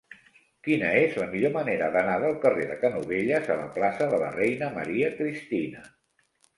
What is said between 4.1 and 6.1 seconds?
de la Reina Maria Cristina?